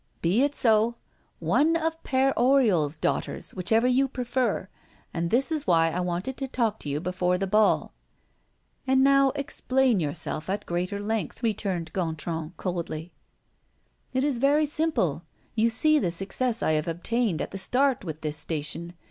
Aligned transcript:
"Be 0.23 0.41
it 0.41 0.55
so 0.55 0.95
one 1.37 1.75
of 1.75 2.01
Père 2.01 2.33
Oriol's 2.35 2.97
daughters, 2.97 3.53
whichever 3.53 3.85
you 3.85 4.07
prefer. 4.07 4.67
And 5.13 5.29
this 5.29 5.51
is 5.51 5.67
why 5.67 5.91
I 5.91 5.99
wanted 5.99 6.37
to 6.37 6.47
talk 6.47 6.79
to 6.79 6.89
you 6.89 6.99
before 6.99 7.37
the 7.37 7.45
ball." 7.45 7.93
"And 8.87 9.03
now 9.03 9.29
explain 9.35 9.99
yourself 9.99 10.49
at 10.49 10.65
greater 10.65 10.99
length," 10.99 11.43
returned 11.43 11.93
Gontran, 11.93 12.53
coldly. 12.57 13.13
"It 14.11 14.23
is 14.23 14.39
very 14.39 14.65
simple. 14.65 15.23
You 15.53 15.69
see 15.69 15.99
the 15.99 16.09
success 16.09 16.63
I 16.63 16.71
have 16.71 16.87
obtained 16.87 17.39
at 17.39 17.51
the 17.51 17.59
start 17.59 18.03
with 18.03 18.21
this 18.21 18.37
station. 18.37 18.93